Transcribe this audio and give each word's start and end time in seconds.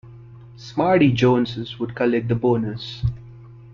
Smarty 0.57 1.11
Jones's 1.13 1.77
would 1.79 1.93
collect 1.93 2.27
the 2.27 2.33
bonus. 2.33 3.03